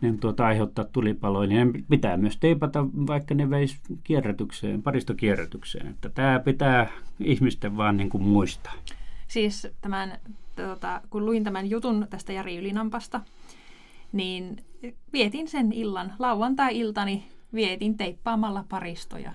[0.00, 5.86] niin tuota, aiheuttaa tulipaloja, niin pitää myös teipata, vaikka ne veisi kierrätykseen, paristokierrätykseen.
[5.86, 8.74] Että tämä pitää ihmisten vaan niin kuin muistaa.
[9.28, 10.18] Siis tämän,
[10.56, 13.20] tuota, kun luin tämän jutun tästä Jari Ylinampasta,
[14.12, 14.56] niin
[15.12, 19.32] vietin sen illan, lauantai-iltani vietin teippaamalla paristoja,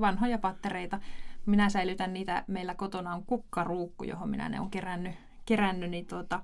[0.00, 1.00] vanhoja pattereita.
[1.46, 5.12] Minä säilytän niitä, meillä kotona on kukkaruukku, johon minä ne on kerännyt,
[5.46, 6.40] kerännyt niin tuota,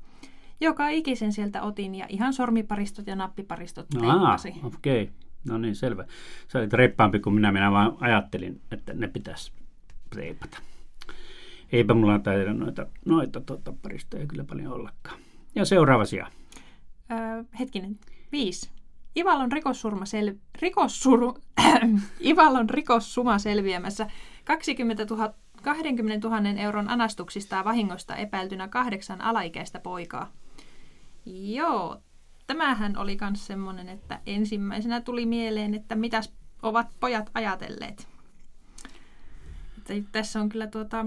[0.62, 4.55] joka ikisen sieltä otin ja ihan sormiparistot ja nappiparistot teippasin.
[4.62, 5.03] okei.
[5.03, 5.14] Okay.
[5.44, 6.05] No niin, selvä.
[6.48, 7.53] Sä olit reippaampi kuin minä.
[7.53, 9.53] Minä vaan ajattelin, että ne pitäisi
[10.14, 10.59] teipata.
[11.72, 15.18] Eipä mulla taida noita, noita tuota, paristoja kyllä paljon ollakaan.
[15.55, 16.27] Ja seuraava sija.
[17.11, 17.98] Öö, hetkinen.
[18.33, 18.70] Viisi.
[19.16, 20.35] Ivalon rikossurma sel...
[20.62, 21.35] rikossuru...
[22.31, 24.07] Ivalon rikossuma selviämässä
[24.44, 30.33] 20 000, 20 000 euron anastuksista ja vahingosta epäiltynä kahdeksan alaikäistä poikaa.
[31.26, 32.02] Joo,
[32.46, 36.32] tämähän oli myös semmoinen, että ensimmäisenä tuli mieleen, että mitäs
[36.62, 38.08] ovat pojat ajatelleet.
[39.90, 41.06] Että tässä on kyllä tuota,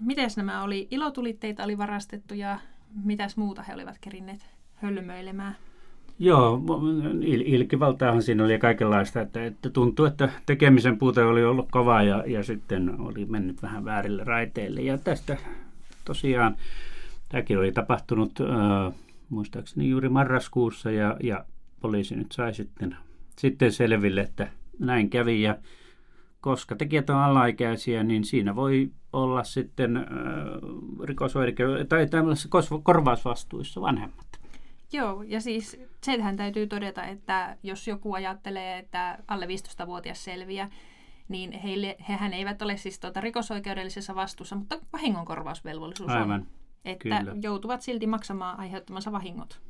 [0.00, 2.58] mites nämä oli, ilotulitteita oli varastettu ja
[3.04, 5.56] mitäs muuta he olivat kerinneet hölmöilemään.
[6.18, 6.62] Joo,
[7.20, 12.24] il- ilkivaltaahan siinä oli kaikenlaista, että, että tuntui, että tekemisen puute oli ollut kova ja,
[12.26, 14.80] ja sitten oli mennyt vähän väärille raiteille.
[14.80, 15.36] Ja tästä
[16.04, 16.56] tosiaan
[17.28, 18.92] tämäkin oli tapahtunut äh,
[19.34, 21.44] muistaakseni juuri marraskuussa ja, ja
[21.80, 22.96] poliisi nyt sai sitten,
[23.38, 25.56] sitten selville, että näin kävi ja
[26.40, 30.04] koska tekijät on alaikäisiä, niin siinä voi olla sitten äh,
[31.04, 32.48] rikosoikeus tai tämmöisissä
[32.82, 34.26] korvausvastuissa vanhemmat.
[34.92, 40.70] Joo, ja siis sehän täytyy todeta, että jos joku ajattelee, että alle 15-vuotias selviää,
[41.28, 46.40] niin heille, hehän eivät ole siis tuota rikosoikeudellisessa vastuussa, mutta vahingonkorvausvelvollisuus Aivan.
[46.40, 46.46] on.
[46.84, 47.36] Että Kyllä.
[47.42, 49.60] joutuvat silti maksamaan aiheuttamansa vahingot.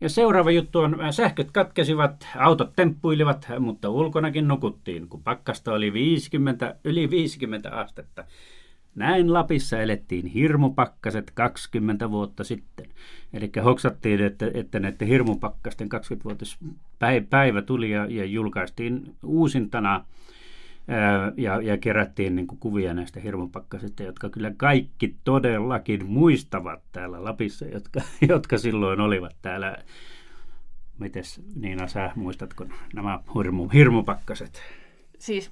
[0.00, 6.76] Ja seuraava juttu on, sähköt katkesivat, autot temppuilivat, mutta ulkonakin nukuttiin, kun pakkasta oli 50,
[6.84, 8.24] yli 50 astetta.
[8.94, 12.86] Näin Lapissa elettiin hirmupakkaset 20 vuotta sitten.
[13.32, 16.58] Eli hoksattiin, että, että näiden hirmupakkasten 20-vuotis
[17.30, 20.04] päivä tuli ja, ja julkaistiin uusintana
[21.36, 27.64] ja, ja kerättiin niin kuin kuvia näistä hirmupakkasista, jotka kyllä kaikki todellakin muistavat täällä Lapissa,
[27.64, 29.76] jotka, jotka silloin olivat täällä.
[30.98, 34.62] Mites Niina, sä muistatko nämä hirmu, hirmupakkaset?
[35.18, 35.50] Siis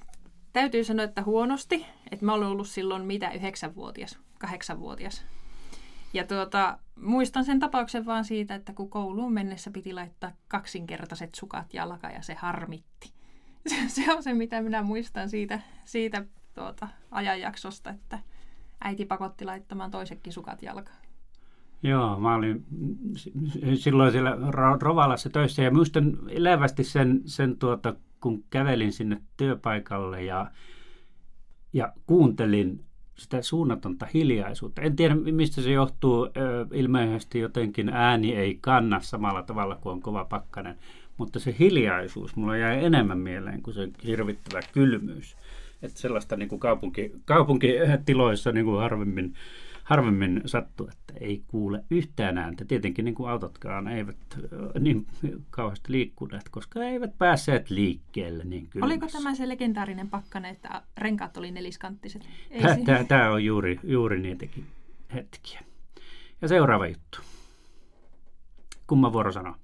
[0.53, 1.85] täytyy sanoa, että huonosti.
[2.11, 5.25] Että mä olen ollut silloin mitä yhdeksänvuotias, kahdeksanvuotias.
[6.13, 11.73] Ja tuota, muistan sen tapauksen vaan siitä, että kun kouluun mennessä piti laittaa kaksinkertaiset sukat
[11.73, 13.13] jalka ja se harmitti
[13.87, 18.19] se on se, mitä minä muistan siitä, siitä tuota, ajanjaksosta, että
[18.81, 20.97] äiti pakotti laittamaan toisetkin sukat jalkaan.
[21.83, 22.65] Joo, mä olin
[23.75, 24.37] silloin siellä
[24.81, 30.51] Rovalassa töissä ja muistan elävästi sen, sen tuota, kun kävelin sinne työpaikalle ja,
[31.73, 32.85] ja kuuntelin
[33.17, 34.81] sitä suunnatonta hiljaisuutta.
[34.81, 36.29] En tiedä, mistä se johtuu.
[36.73, 40.77] Ilmeisesti jotenkin ääni ei kanna samalla tavalla kuin on kova pakkanen.
[41.17, 45.37] Mutta se hiljaisuus mulla jäi enemmän mieleen kuin se hirvittävä kylmyys.
[45.81, 49.33] Että sellaista niin kuin kaupunki, kaupunkitiloissa niin kuin harvemmin,
[49.83, 52.65] harvemmin sattuu, että ei kuule yhtään ääntä.
[52.65, 54.17] Tietenkin niin kuin autotkaan eivät
[54.79, 55.07] niin
[55.49, 58.93] kauheasti liikkuneet, koska eivät päässeet liikkeelle niin kylmässä.
[58.93, 62.29] Oliko tämä se legendaarinen pakkane, että renkaat oli neliskanttiset?
[62.85, 64.65] Tämä, tämä on juuri, juuri niitäkin
[65.13, 65.61] hetkiä.
[66.41, 67.19] Ja seuraava juttu.
[68.87, 69.55] Kumma vuoro sanoo?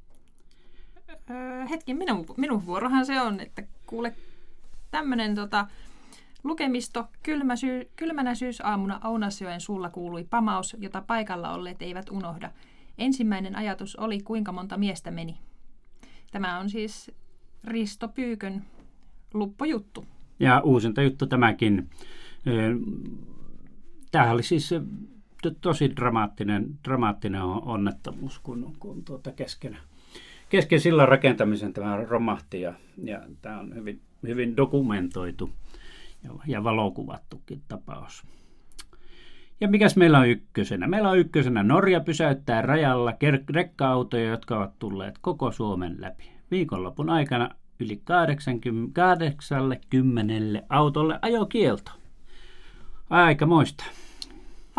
[1.31, 4.15] Öö, hetki, minun, minun vuorohan se on, että kuule
[4.91, 5.67] tämmöinen tota,
[6.43, 12.51] lukemisto kylmä syy, kylmänä syysaamuna Aunasjoen suulla kuului pamaus, jota paikalla olleet eivät unohda.
[12.97, 15.37] Ensimmäinen ajatus oli, kuinka monta miestä meni.
[16.31, 17.11] Tämä on siis
[17.63, 18.61] Risto Pyykön
[19.33, 20.05] luppojuttu.
[20.39, 21.89] Ja uusinta juttu tämäkin.
[24.11, 24.69] Tämä oli siis
[25.61, 29.77] tosi dramaattinen, dramaattinen onnettomuus, kun, kun tuota kesken
[30.51, 35.49] kesken sillan rakentamisen tämä romahti ja, ja tämä on hyvin, hyvin dokumentoitu
[36.23, 38.23] ja, ja valokuvattukin tapaus.
[39.61, 40.87] Ja mikäs meillä on ykkösenä?
[40.87, 43.13] Meillä on ykkösenä Norja pysäyttää rajalla
[43.49, 46.31] rekka-autoja, jotka ovat tulleet koko Suomen läpi.
[46.51, 51.91] Viikonlopun aikana yli 80, 80 autolle ajokielto.
[53.09, 53.83] Aika moista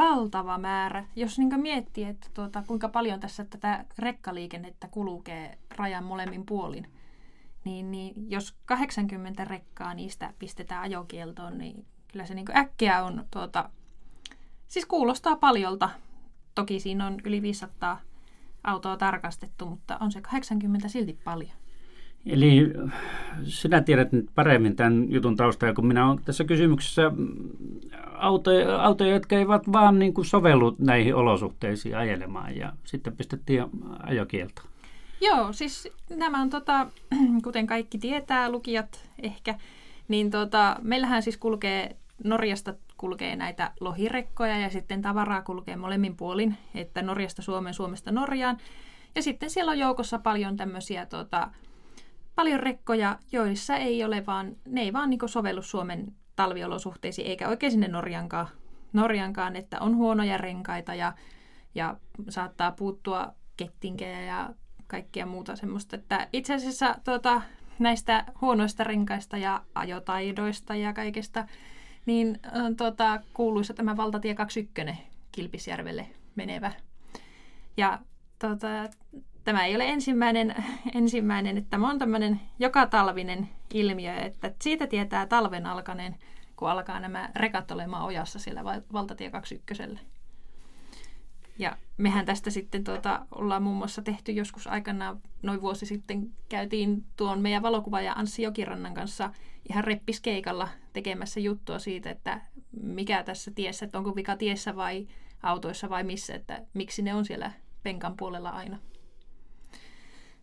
[0.02, 1.04] valtava määrä.
[1.16, 6.92] Jos niin miettii, että tuota, kuinka paljon tässä tätä rekkaliikennettä kulkee rajan molemmin puolin,
[7.64, 13.70] niin, niin jos 80 rekkaa niistä pistetään ajokieltoon, niin kyllä se niin äkkiä on, tuota,
[14.68, 15.90] siis kuulostaa paljolta.
[16.54, 18.00] Toki siinä on yli 500
[18.64, 21.61] autoa tarkastettu, mutta on se 80 silti paljon.
[22.26, 22.72] Eli
[23.44, 27.36] sinä tiedät nyt paremmin tämän jutun taustaa, kun minä olen tässä kysymyksessä mm,
[28.14, 33.64] autoja, autoja jotka eivät vaan niin kuin sovellu näihin olosuhteisiin ajelemaan ja sitten pistettiin
[34.02, 34.62] ajokielto.
[35.20, 36.86] Joo, siis nämä on, tota,
[37.44, 39.54] kuten kaikki tietää, lukijat ehkä,
[40.08, 46.56] niin tota, meillähän siis kulkee, Norjasta kulkee näitä lohirekkoja ja sitten tavaraa kulkee molemmin puolin,
[46.74, 48.58] että Norjasta Suomeen, Suomesta Norjaan.
[49.14, 51.50] Ja sitten siellä on joukossa paljon tämmöisiä tota,
[52.34, 57.72] paljon rekkoja, joissa ei ole vaan, ne ei vaan niin sovellu Suomen talviolosuhteisiin, eikä oikein
[57.72, 58.48] sinne Norjankaan,
[58.92, 61.12] Norjankaan että on huonoja renkaita ja,
[61.74, 61.96] ja
[62.28, 64.54] saattaa puuttua kettinkejä ja
[64.86, 65.96] kaikkia muuta semmoista.
[65.96, 67.42] Että itse asiassa tuota,
[67.78, 71.46] näistä huonoista renkaista ja ajotaidoista ja kaikesta,
[72.06, 72.40] niin
[72.76, 76.72] tuota, kuuluisa tämä valtatie 21 Kilpisjärvelle menevä.
[77.76, 77.98] Ja
[78.38, 78.68] tuota,
[79.44, 85.26] tämä ei ole ensimmäinen, ensimmäinen että tämä on tämmöinen joka talvinen ilmiö, että siitä tietää
[85.26, 86.16] talven alkaneen,
[86.56, 89.82] kun alkaa nämä rekat olemaan ojassa siellä valtatie 21.
[91.58, 97.04] Ja mehän tästä sitten tuota, ollaan muun muassa tehty joskus aikana, noin vuosi sitten käytiin
[97.16, 99.30] tuon meidän valokuvaaja Anssi Jokirannan kanssa
[99.68, 102.40] ihan reppiskeikalla tekemässä juttua siitä, että
[102.82, 105.06] mikä tässä tiessä, että onko vika tiessä vai
[105.42, 107.52] autoissa vai missä, että miksi ne on siellä
[107.82, 108.78] penkan puolella aina.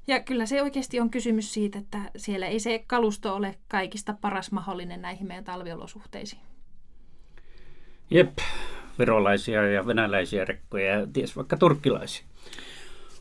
[0.09, 4.51] Ja kyllä se oikeasti on kysymys siitä, että siellä ei se kalusto ole kaikista paras
[4.51, 6.41] mahdollinen näihin meidän talviolosuhteisiin.
[8.11, 8.37] Jep,
[8.99, 12.25] virolaisia ja venäläisiä rekkoja ja ties vaikka turkkilaisia.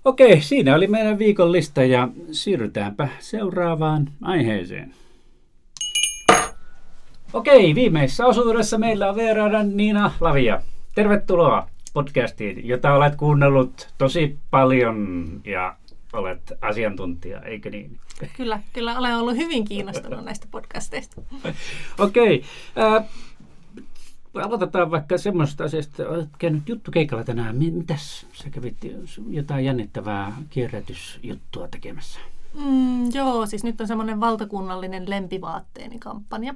[0.05, 4.95] Okei, siinä oli meidän viikon lista ja siirrytäänpä seuraavaan aiheeseen.
[7.33, 10.63] Okei, viimeisessä osuudessa meillä on vieraana Niina Lavia.
[10.95, 15.77] Tervetuloa podcastiin, jota olet kuunnellut tosi paljon ja
[16.13, 18.01] olet asiantuntija, eikö niin?
[18.37, 21.23] Kyllä, kyllä olen ollut hyvin kiinnostunut näistä podcasteista.
[21.99, 22.45] Okei.
[22.77, 22.97] Okay.
[22.97, 23.05] Äh,
[24.35, 27.57] aloitetaan vaikka semmoista asiasta, olet käynyt juttukeikalla tänään.
[27.57, 28.77] Mitäs sä kävit
[29.29, 32.21] jotain jännittävää kierrätysjuttua tekemässä?
[32.55, 36.55] Mm, joo, siis nyt on semmoinen valtakunnallinen lempivaatteeni kampanja,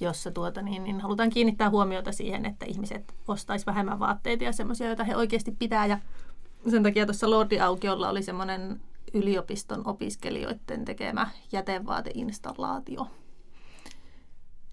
[0.00, 4.86] jossa tuota, niin, niin halutaan kiinnittää huomiota siihen, että ihmiset ostaisi vähemmän vaatteita ja semmoisia,
[4.86, 5.98] joita he oikeasti pitää ja
[6.70, 8.80] sen takia tuossa Lordi-aukiolla oli semmoinen
[9.14, 13.06] yliopiston opiskelijoiden tekemä jätevaateinstallaatio.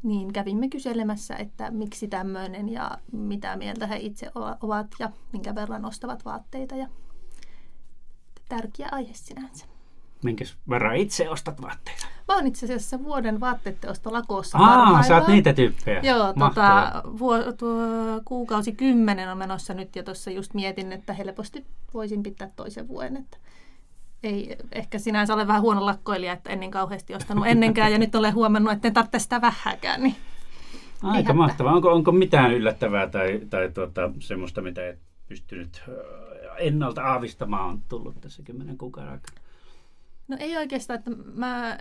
[0.03, 5.85] Niin kävimme kyselemässä, että miksi tämmöinen ja mitä mieltä he itse ovat ja minkä verran
[5.85, 6.75] ostavat vaatteita.
[6.75, 6.87] Ja
[8.49, 9.65] tärkeä aihe sinänsä.
[10.23, 12.05] Minkäs verran itse ostat vaatteita?
[12.27, 13.39] Mä oon itse asiassa vuoden
[14.05, 15.99] lakossa Aa, sä oot niitä tyyppejä.
[16.03, 17.81] Joo, tota, vuo, tuo,
[18.25, 23.17] kuukausi kymmenen on menossa nyt ja tuossa just mietin, että helposti voisin pitää toisen vuoden.
[23.17, 23.37] Että
[24.23, 28.33] ei ehkä sinänsä ole vähän huono lakkoilija, että ennen kauheasti ostanut ennenkään ja nyt olen
[28.33, 30.03] huomannut, että en tarvitse sitä vähäkään.
[30.03, 30.15] Niin
[31.03, 31.73] Aika mahtavaa.
[31.73, 35.83] Onko, onko mitään yllättävää tai, tai tuota, semmoista, mitä et pystynyt
[36.57, 39.37] ennalta aavistamaan on tullut tässä kymmenen kuukauden aikana?
[40.27, 41.77] No ei oikeastaan, että mä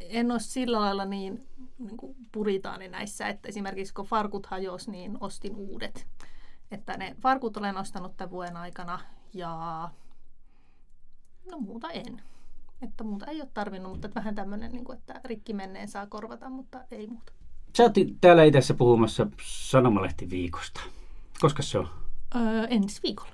[0.00, 1.46] en ole sillä lailla niin,
[1.78, 6.06] niin kuin puritaani näissä, että esimerkiksi kun farkut hajos, niin ostin uudet.
[6.70, 8.98] Että ne farkut olen ostanut tämän vuoden aikana
[9.34, 9.88] ja
[11.50, 12.22] no muuta en.
[12.82, 16.50] Että muuta ei ole tarvinnut, mutta vähän tämmöinen, niin kuin, että rikki menneen saa korvata,
[16.50, 17.32] mutta ei muuta.
[17.76, 20.80] Sä oot täällä itse puhumassa Sanomalehti-viikosta.
[21.40, 21.88] Koska se on?
[22.36, 23.32] Öö, ensi viikolla.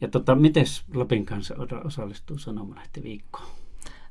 [0.00, 3.65] Ja tota, miten Lapin kanssa osallistuu Sanomalehti-viikkoon?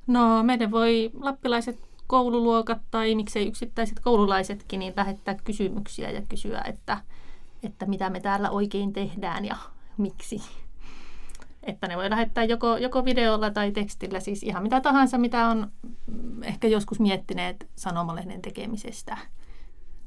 [0.07, 6.97] No meidän voi lappilaiset koululuokat tai miksei yksittäiset koululaisetkin niin lähettää kysymyksiä ja kysyä, että,
[7.63, 9.55] että mitä me täällä oikein tehdään ja
[9.97, 10.41] miksi.
[11.63, 15.71] Että ne voi lähettää joko, joko videolla tai tekstillä, siis ihan mitä tahansa, mitä on
[16.43, 19.17] ehkä joskus miettineet sanomalehden tekemisestä.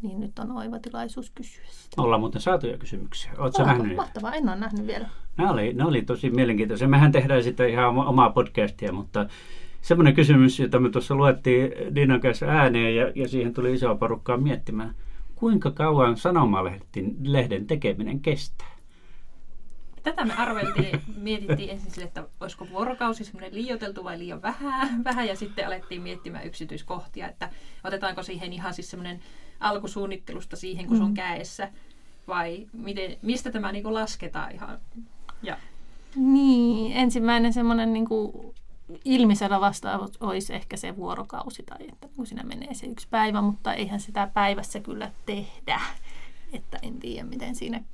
[0.03, 2.03] Niin nyt on oiva tilaisuus kysyä sitä.
[2.03, 3.33] Ollaan muuten saatuja kysymyksiä.
[3.39, 3.97] Oletko nähnyt?
[3.97, 5.09] Mahtavaa, en ole nähnyt vielä.
[5.37, 6.89] Nämä oli, nämä oli tosi mielenkiintoisia.
[6.89, 9.27] Mehän tehdään sitten ihan omaa podcastia, mutta
[9.81, 14.37] semmoinen kysymys, jota me tuossa luettiin Dinan kanssa ääneen ja, ja siihen tuli isoa porukkaa
[14.37, 14.95] miettimään,
[15.35, 18.79] kuinka kauan sanomalehden tekeminen kestää?
[20.03, 25.29] Tätä me arveltiin, mietittiin ensin sille, että olisiko vuorokausi semmoinen liioteltu vai liian vähän, vähän
[25.29, 27.51] ja sitten alettiin miettimään yksityiskohtia, että
[27.85, 29.21] otetaanko siihen ihan siis semmoinen
[29.61, 31.69] alkusuunnittelusta siihen, kun se on käessä
[32.29, 34.79] vai miten, mistä tämä niin lasketaan ihan.
[35.43, 35.57] Ja.
[36.17, 38.07] Niin, ensimmäinen semmoinen niin
[39.05, 43.75] ilmiselvä vastaus olisi ehkä se vuorokausi tai että kun siinä menee se yksi päivä, mutta
[43.75, 45.81] eihän sitä päivässä kyllä tehdä.
[46.53, 47.85] Että en tiedä, miten siinä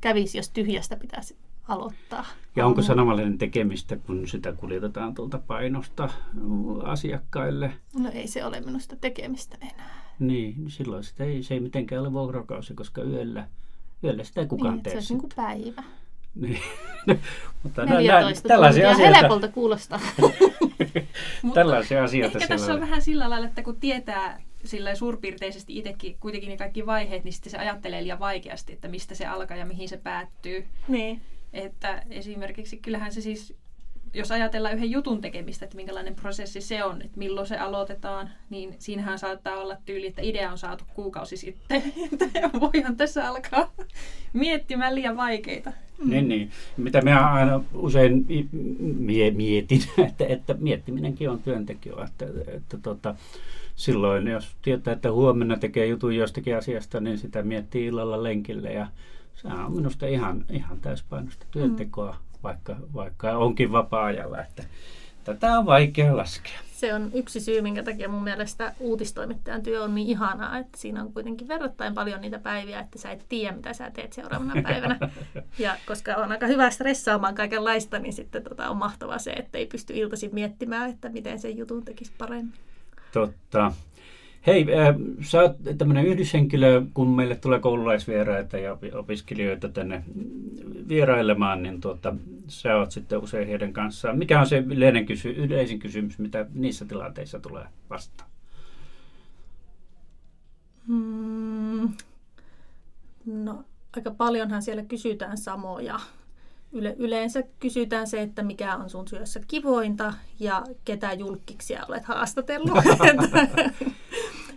[0.00, 1.36] kävisi, jos tyhjästä pitäisi
[1.68, 2.24] aloittaa.
[2.56, 6.08] Ja onko sanomalehden tekemistä, kun sitä kuljetetaan tuolta painosta
[6.82, 7.72] asiakkaille?
[7.98, 10.04] No ei se ole minusta tekemistä enää.
[10.18, 13.48] Niin, silloin sitä ei, se ei mitenkään ole vuorokausi, koska yöllä,
[14.04, 14.90] yöllä sitä ei kukaan niin, tee.
[14.92, 15.82] Se olisi niin kuin päivä.
[16.34, 16.60] Niin.
[17.62, 19.18] Mutta 14 tällaisia asioita.
[19.18, 20.00] Helpolta kuulostaa.
[21.54, 22.38] tällaisia asioita.
[22.38, 26.86] Ehkä tässä on vähän sillä lailla, että kun tietää sillä suurpiirteisesti itsekin kuitenkin ne kaikki
[26.86, 30.66] vaiheet, niin sitten se ajattelee liian vaikeasti, että mistä se alkaa ja mihin se päättyy.
[30.88, 31.20] Niin.
[31.52, 33.56] Että esimerkiksi kyllähän se siis,
[34.14, 38.74] jos ajatellaan yhden jutun tekemistä, että minkälainen prosessi se on, että milloin se aloitetaan, niin
[38.78, 41.82] siinähän saattaa olla tyyli, että idea on saatu kuukausi sitten.
[42.12, 42.26] Että
[42.60, 43.72] voihan tässä alkaa
[44.32, 45.72] miettimään liian vaikeita.
[45.98, 46.10] Mm.
[46.10, 46.50] Niin, niin.
[46.76, 48.26] Mitä minä aina usein
[48.98, 51.94] mie- mietin, että, että miettiminenkin on työntekijä.
[52.04, 53.14] Että, että, että tota,
[53.74, 58.86] silloin, jos tietää, että huomenna tekee jutun jostakin asiasta, niin sitä miettii illalla lenkille ja
[59.34, 62.23] se on minusta ihan, ihan täyspainosta työntekoa, mm.
[62.44, 64.42] Vaikka, vaikka onkin vapaa-ajalla.
[64.42, 64.64] Että
[65.24, 66.58] tätä on vaikea laskea.
[66.72, 71.02] Se on yksi syy, minkä takia mun mielestä uutistoimittajan työ on niin ihanaa, että siinä
[71.02, 74.98] on kuitenkin verrattain paljon niitä päiviä, että sä et tiedä, mitä sä teet seuraavana päivänä.
[75.58, 79.66] Ja koska on aika hyvä stressaamaan kaikenlaista, niin sitten tota on mahtavaa se, että ei
[79.66, 82.54] pysty iltaisin miettimään, että miten sen jutun tekisi paremmin.
[83.12, 83.72] Totta.
[84.46, 90.04] Hei, äh, sä oot tämmöinen yhdyshenkilö, kun meille tulee koululaisvieraita ja opiskelijoita tänne
[90.88, 92.14] vierailemaan, niin tuota,
[92.48, 94.18] sä oot sitten usein heidän kanssaan.
[94.18, 98.30] Mikä on se yleinen kysy- yleisin kysymys, mitä niissä tilanteissa tulee vastaan?
[100.86, 101.92] Hmm.
[103.26, 103.64] No,
[103.96, 106.00] aika paljonhan siellä kysytään samoja
[106.72, 112.78] yle, yleensä kysytään se, että mikä on sun työssä kivointa ja ketä julkiksia olet haastatellut.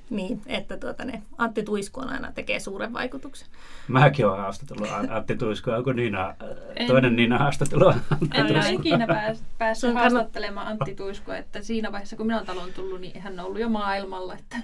[0.10, 3.48] niin, että tuota, ne Antti Tuisku on aina tekee suuren vaikutuksen.
[3.88, 6.36] Mäkin olen haastatellut Antti Tuisku, onko Niina,
[6.76, 7.96] en, toinen Niina haastattelua?
[8.34, 12.74] En ole ikinä pääs, päässyt haastattelemaan Antti Tuiskua, että siinä vaiheessa kun minä olen talon
[12.74, 14.58] tullut, niin hän on ollut jo maailmalla, että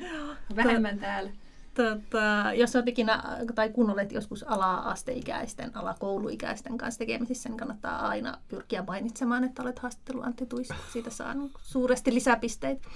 [0.56, 1.32] vähemmän täällä.
[1.74, 3.24] Tota, jos olet ikinä,
[3.56, 9.80] tai kun olet joskus ala-asteikäisten, alakouluikäisten kanssa tekemisissä, niin kannattaa aina pyrkiä mainitsemaan, että olet
[9.80, 10.76] haastattelut Antti Tuisku.
[10.94, 12.88] Siitä saa suuresti lisäpisteitä.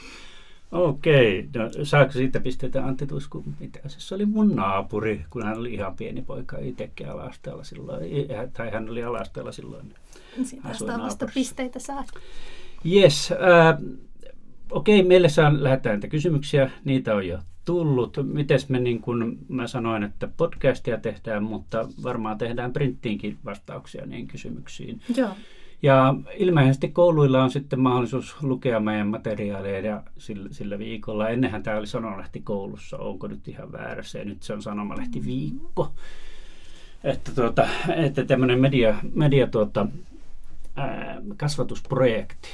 [0.71, 3.43] Okei, no, saako siitä pisteitä Antti Tuisku?
[3.59, 8.03] Mitä se oli mun naapuri, kun hän oli ihan pieni poika itsekin alasteella silloin,
[8.53, 9.93] tai hän oli alasteella silloin.
[10.43, 12.05] Siitä vasta pisteitä saa.
[12.85, 13.77] Yes, äh,
[14.71, 18.17] okei, meille saa lähettää näitä kysymyksiä, niitä on jo tullut.
[18.23, 24.27] Mites me, niin kuin mä sanoin, että podcastia tehdään, mutta varmaan tehdään printtiinkin vastauksia niihin
[24.27, 25.01] kysymyksiin.
[25.15, 25.29] Joo.
[25.81, 31.29] Ja ilmeisesti kouluilla on sitten mahdollisuus lukea meidän materiaaleja sillä, sillä viikolla.
[31.29, 35.91] Ennenhän tämä oli Sanomalehti koulussa, onko nyt ihan väärässä, ja nyt se on Sanomalehti viikko.
[37.03, 39.87] Että, tuota, että tämmöinen media, media tuota,
[40.75, 42.49] ää, kasvatusprojekti.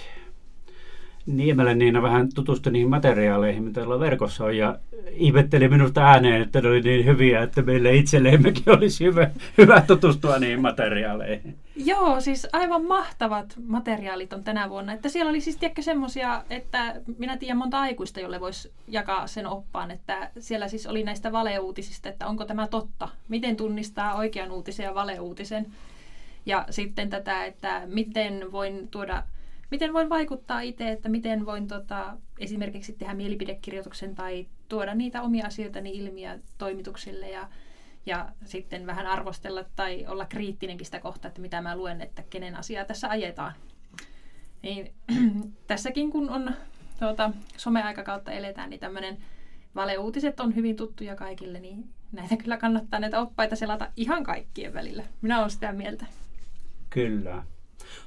[1.26, 4.80] Niemelän Niina vähän tutustui niihin materiaaleihin, mitä tuolla verkossa on, ja
[5.12, 10.40] ihmetteli minusta ääneen, että ne oli niin hyviä, että meille itselleemmekin olisi hyvä, hyvä tutustua
[10.40, 11.56] niihin materiaaleihin.
[11.76, 14.94] Joo, siis aivan mahtavat materiaalit on tänä vuonna.
[14.94, 19.48] Että siellä oli siis tiedätkö semmoisia, että minä tiedän monta aikuista, jolle voisi jakaa sen
[19.48, 24.84] oppaan, että siellä siis oli näistä valeuutisista, että onko tämä totta, miten tunnistaa oikean uutisen
[24.84, 25.66] ja valeuutisen.
[26.46, 29.24] Ja sitten tätä, että miten voin tuoda
[29.74, 35.46] miten voin vaikuttaa itse, että miten voin tota, esimerkiksi tehdä mielipidekirjoituksen tai tuoda niitä omia
[35.46, 37.50] asioitani ilmiä toimituksille ja,
[38.06, 42.56] ja sitten vähän arvostella tai olla kriittinenkin sitä kohtaa, että mitä mä luen, että kenen
[42.56, 43.54] asiaa tässä ajetaan.
[44.62, 44.94] Niin,
[45.68, 46.52] tässäkin kun on
[47.00, 49.18] tuota, someaikakautta eletään, niin tämmöinen
[49.76, 55.04] valeuutiset on hyvin tuttuja kaikille, niin näitä kyllä kannattaa näitä oppaita selata ihan kaikkien välillä.
[55.22, 56.06] Minä olen sitä mieltä.
[56.90, 57.44] Kyllä.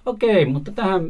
[0.07, 1.03] Okei, mutta tähän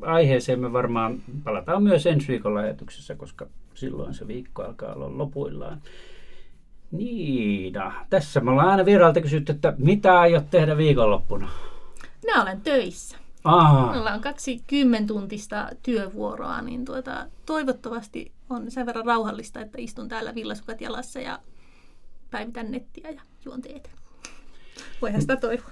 [0.00, 5.82] aiheeseen me varmaan palataan myös ensi viikon lähetyksessä, koska silloin se viikko alkaa olla lopuillaan.
[6.90, 11.48] Niina, tässä me ollaan aina viralta kysytty, että mitä aiot tehdä viikonloppuna?
[12.22, 13.16] Minä olen töissä.
[13.44, 20.08] Aa, Minulla on kaksi kymmentuntista työvuoroa, niin tuota, toivottavasti on sen verran rauhallista, että istun
[20.08, 21.38] täällä villasukat jalassa ja
[22.30, 23.90] päivitän nettiä ja juon teetä.
[25.02, 25.70] Voihan sitä toivoa.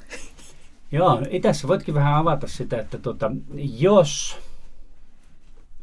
[0.93, 3.33] Joo, tässä voitkin vähän avata sitä, että tota,
[3.79, 4.39] jos,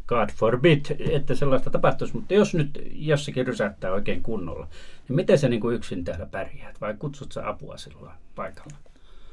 [0.07, 4.67] God forbid, että sellaista tapahtuisi, mutta jos nyt jossakin rysähtää oikein kunnolla,
[5.07, 8.77] niin miten sä niin kuin yksin täällä pärjäät vai kutsut sä apua silloin paikalla?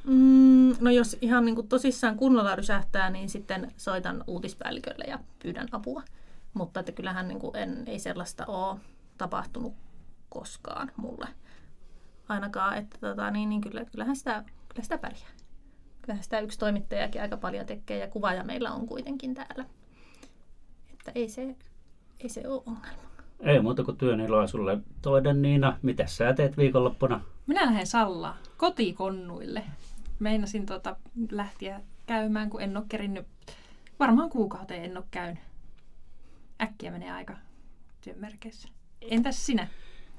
[0.05, 5.69] Mm, no jos ihan niin kuin tosissaan kunnolla rysähtää, niin sitten soitan uutispäällikölle ja pyydän
[5.73, 6.03] apua.
[6.55, 8.79] Mutta että kyllähän niin kuin en, ei sellaista ole
[9.19, 9.75] tapahtunut
[10.29, 11.29] koskaan mulle.
[12.29, 15.31] Ainakaan, että tota, niin, niin kyllä, kyllähän sitä, kyllä sitä pärjää.
[16.11, 19.65] Kyllähän sitä yksi toimittajakin aika paljon tekee ja kuvaaja meillä on kuitenkin täällä.
[20.93, 21.57] Että ei se,
[22.21, 23.03] ei se ole ongelma.
[23.41, 24.79] Ei muuta kuin työn iloa sulle.
[25.03, 27.21] Toinen Niina, mitä sä teet viikonloppuna?
[27.47, 29.63] Minä lähden Sallaan kotikonnuille.
[30.19, 30.97] Meinasin tota,
[31.31, 33.27] lähteä käymään, kun en ole kerinnyt.
[34.01, 35.43] Varmaan kuukauteen en ole käynyt.
[36.63, 37.37] Äkkiä menee aika
[38.01, 38.69] työn merkeissä.
[39.03, 39.69] Entäs sinä?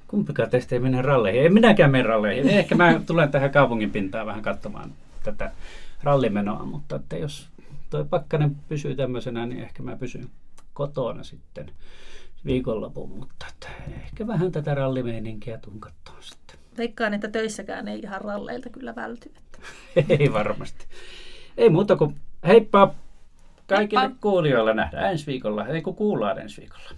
[0.08, 1.46] Kumpikaan teistä ei mene ralleihin.
[1.46, 2.50] En minäkään mene ralleihin.
[2.50, 4.92] Ehkä mä tulen tähän kaupungin pintaan vähän katsomaan
[5.24, 5.52] tätä
[6.04, 7.50] rallimenoa, mutta että jos
[7.90, 10.30] tuo pakkanen pysyy tämmöisenä, niin ehkä mä pysyn
[10.74, 11.72] kotona sitten
[12.46, 13.68] viikonlopun, mutta että
[14.04, 16.60] ehkä vähän tätä rallimeininkiä tuun katsomaan sitten.
[16.78, 19.32] Veikkaan, että töissäkään ei ihan ralleilta kyllä välty.
[20.20, 20.86] Ei varmasti.
[21.58, 22.16] Ei muuta kuin
[22.48, 22.94] heippa
[23.68, 24.18] kaikille Heippa.
[24.22, 24.74] kuulijoille.
[24.74, 25.68] Nähdään ensi viikolla.
[25.68, 26.90] Ei kun kuullaan ensi viikolla.